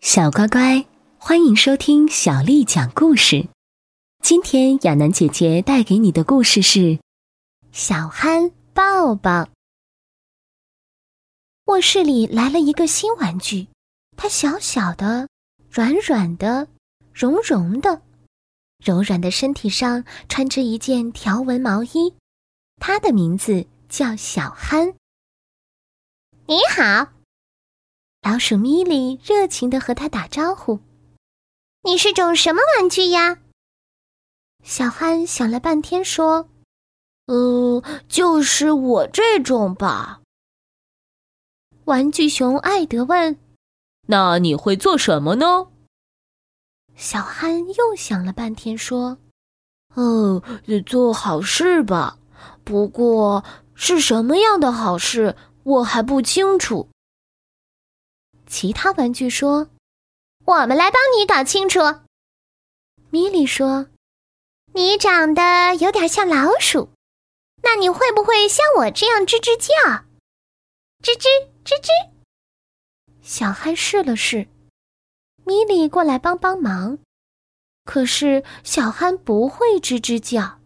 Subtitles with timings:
[0.00, 0.86] 小乖乖，
[1.18, 3.46] 欢迎收听小丽讲故事。
[4.22, 6.78] 今天亚楠姐姐带给你的故事是
[7.70, 9.42] 《小憨抱抱》。
[11.66, 13.68] 卧室里来了一个新玩具，
[14.16, 15.28] 它小小的、
[15.70, 16.66] 软软的、
[17.12, 18.00] 绒绒的，
[18.82, 22.14] 柔软的身体上穿着一件条纹毛衣。
[22.80, 24.94] 它的名字叫小憨。
[26.46, 27.19] 你好。
[28.22, 30.78] 老鼠咪莉热情的和他打招呼
[31.84, 33.38] ：“你是种什么玩具呀？”
[34.62, 36.50] 小憨想了半天说
[37.26, 40.20] ：“呃，就是我这种吧。”
[41.86, 43.38] 玩具熊艾德问
[44.08, 45.68] ：“那你会做什么呢？”
[46.94, 49.16] 小憨又想了半天说
[49.96, 50.42] ：“哦，
[50.84, 52.18] 做好事吧。
[52.64, 53.42] 不过
[53.74, 56.86] 是什么样的好事，我还不清楚。”
[58.50, 59.70] 其他玩具说
[60.44, 61.78] ：“我们来帮你搞清楚。”
[63.08, 63.86] 米莉说
[64.74, 66.90] ：“你长得有点像老鼠，
[67.62, 70.04] 那你会不会像我这样吱吱叫？
[71.00, 71.28] 吱吱
[71.64, 72.10] 吱吱。”
[73.22, 74.48] 小憨试了试，
[75.46, 76.98] 米莉过来帮帮忙，
[77.84, 80.58] 可是小憨不会吱吱叫。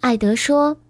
[0.00, 0.80] 艾德说：“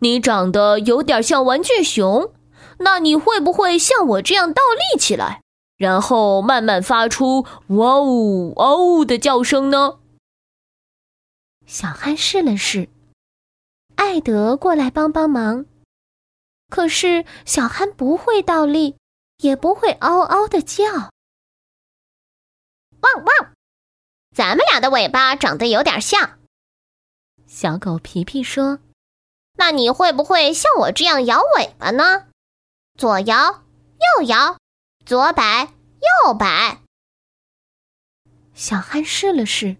[0.00, 2.32] 你长得有点像玩具熊。”
[2.78, 5.42] 那你会不会像我这样倒立起来，
[5.76, 10.00] 然后慢慢发出“哇哦哇呜”的叫声呢？
[11.66, 12.88] 小憨试了试，
[13.96, 15.66] 艾德过来帮帮忙，
[16.68, 18.96] 可是小憨不会倒立，
[19.38, 20.84] 也不会嗷嗷的叫。
[23.00, 23.52] 汪汪！
[24.34, 26.38] 咱们俩的尾巴长得有点像。
[27.46, 28.80] 小狗皮皮说
[29.56, 32.26] ：“那你会不会像我这样摇尾巴呢？”
[32.96, 33.64] 左摇，
[34.18, 34.56] 右摇，
[35.04, 35.64] 左摆，
[36.24, 36.80] 右摆。
[38.54, 39.76] 小憨试了试，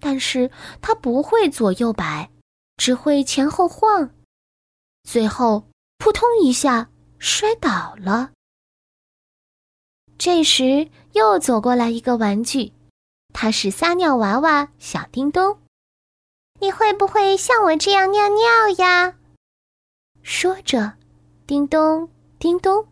[0.00, 2.32] 但是他不会左右摆，
[2.76, 4.12] 只会前后晃，
[5.04, 8.32] 最后扑通一下摔倒了。
[10.18, 12.72] 这时又走过来一个玩具，
[13.32, 15.60] 它是撒尿娃娃小叮咚。
[16.58, 19.16] 你会不会像我这样尿尿呀？
[20.22, 20.94] 说着，
[21.46, 22.11] 叮咚。
[22.42, 22.88] 叮咚，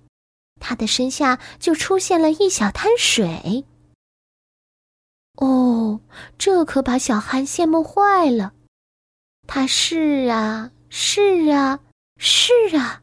[0.61, 3.65] 他的身下就出现了一小滩水。
[5.39, 6.01] 哦，
[6.39, 8.55] 这可把小憨羡慕坏了。
[9.49, 11.81] 他是啊，是啊，
[12.17, 13.03] 是啊，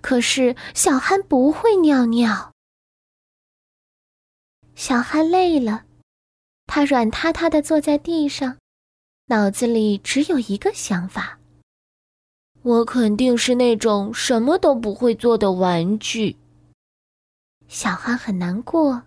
[0.00, 2.54] 可是小憨不会尿尿。
[4.74, 5.84] 小憨累了，
[6.66, 8.56] 他软塌塌的坐在地上，
[9.26, 11.38] 脑子里只有一个想法。
[12.62, 16.36] 我肯定是那种什么都不会做的玩具。
[17.68, 19.02] 小憨很难过，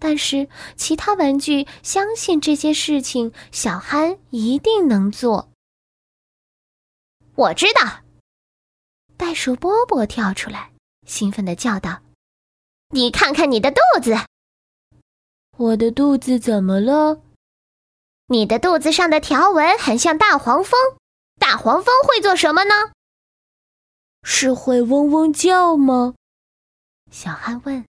[0.00, 5.50] 但是其他玩具相信这些事情，小憨一定能做。
[7.34, 8.02] 我知道，
[9.16, 10.70] 袋鼠波波跳出来，
[11.06, 12.02] 兴奋的叫道
[12.90, 14.16] ：“你看看你的肚子！
[15.56, 17.20] 我的肚子怎么了？
[18.28, 20.78] 你的肚子上的条纹很像大黄蜂。”
[21.38, 22.92] 大黄蜂会做什么呢？
[24.22, 26.14] 是会嗡嗡叫吗？
[27.10, 27.84] 小憨问。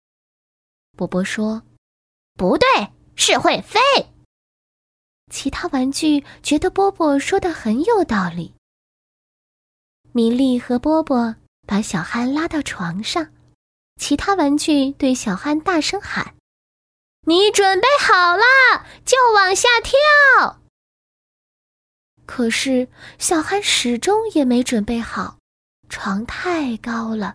[0.97, 1.63] 波波说
[2.35, 2.69] ：“不对，
[3.17, 3.81] 是会飞。”
[5.33, 8.55] 其他玩具觉得波波说的很有道理。
[10.13, 11.37] 米莉和波波
[11.67, 13.33] 把小憨拉到床上，
[13.97, 16.35] 其他玩具对小憨大声喊
[17.27, 18.45] ：“你准备好了，
[19.05, 20.60] 就往下跳。”
[22.31, 22.87] 可是
[23.19, 25.37] 小憨始终也没准备好，
[25.89, 27.35] 床太高了，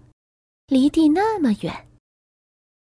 [0.68, 1.90] 离地那么远，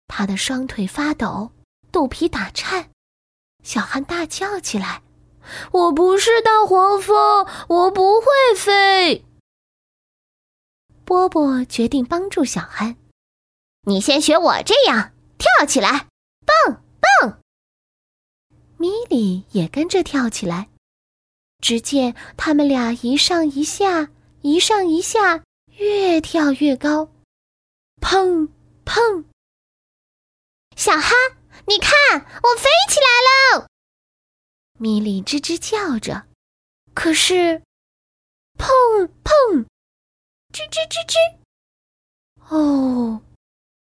[0.09, 1.53] 他的双腿发抖，
[1.93, 2.91] 肚皮打颤。
[3.63, 5.03] 小憨大叫起来
[5.71, 9.25] ：“我不是大黄蜂，我不会飞。”
[11.07, 12.97] 波波决定帮助小憨
[13.87, 16.09] ：“你先学我这样跳起来，
[16.45, 16.83] 蹦
[17.21, 17.41] 蹦。”
[18.79, 20.70] 米莉也跟着跳起来。
[21.61, 24.11] 只见他们俩一上一下，
[24.43, 25.45] 一上一下，
[25.77, 27.13] 越跳越高，
[28.01, 28.49] 砰
[28.85, 29.25] 砰！
[30.77, 31.13] 小哈，
[31.67, 33.69] 你看，我飞起来了！
[34.79, 36.27] 米莉吱吱叫着，
[36.95, 37.63] 可是，
[38.59, 39.67] 砰砰，
[40.53, 41.17] 吱吱吱吱！
[42.49, 43.23] 哦，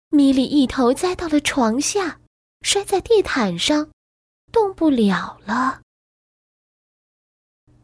[0.08, 2.20] 米莉一头栽到了床下，
[2.62, 3.90] 摔在地毯上，
[4.50, 5.82] 动不了了。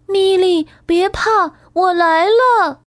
[0.06, 2.82] 米莉，别怕，我来了。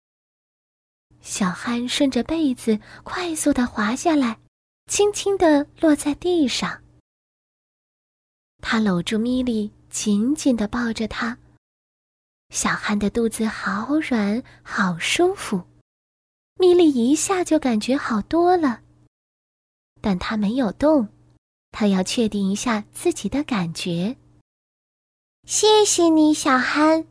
[1.22, 4.40] 小憨顺着被子快速的滑下来，
[4.88, 6.82] 轻轻地落在地上。
[8.62, 11.38] 他搂住米莉，紧紧地抱着她。
[12.50, 15.62] 小憨的肚子好软，好舒服。
[16.60, 18.82] 米莉一下就感觉好多了，
[20.02, 21.08] 但她没有动，
[21.72, 24.16] 她要确定一下自己的感觉。
[25.46, 27.06] 谢谢你，小憨。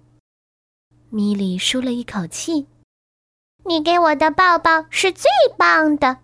[1.10, 2.66] 米莉舒了一口气。
[3.66, 6.18] 你给我的抱抱是最棒的。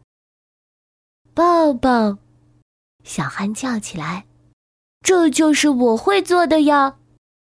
[1.34, 2.18] 抱抱，
[3.04, 4.26] 小憨叫起来。
[5.02, 6.96] 这就是我会做的呀！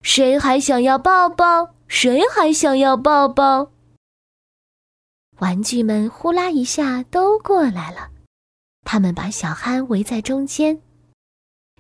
[0.02, 1.74] 谁还想要抱抱？
[1.88, 3.72] 谁还想要抱抱？
[5.40, 8.12] 玩具们呼啦一下都过来了，
[8.84, 10.82] 他们把小憨围在中间。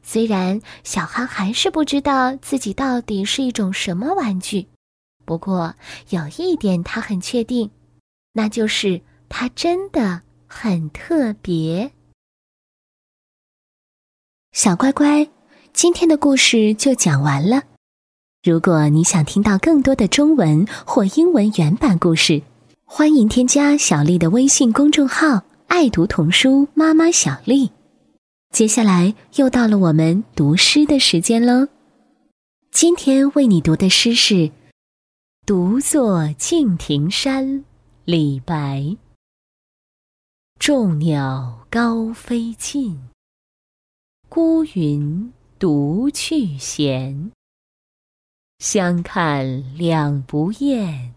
[0.04, 4.68] 虽然小憨还是不知道自己到底是一种什么玩具，
[5.25, 5.75] 不过
[6.10, 7.69] 有一点他很确定，
[8.34, 11.92] 那就是它真的很特别。
[14.51, 15.30] 小乖乖。
[15.72, 17.63] 今天的故事就讲完了。
[18.44, 22.42] 如果你想听到更多的中文或英文原版故事，
[22.84, 27.72] 欢迎添加小丽的微信公众号“爱读童书妈妈小丽”。
[28.51, 31.68] 接下来又到了我们读诗的时间喽。
[32.72, 34.36] 今天为你读的诗是
[35.46, 37.46] 《独坐敬亭山》，
[38.06, 38.98] 李白。
[40.60, 43.00] 众鸟高飞尽，
[44.28, 45.31] 孤云。
[45.60, 47.34] 独去闲，
[48.60, 51.13] 相看两不厌，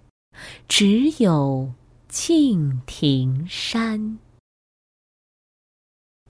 [0.67, 1.73] 只有
[2.09, 4.19] 敬亭山。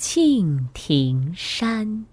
[0.00, 2.06] 敬亭山。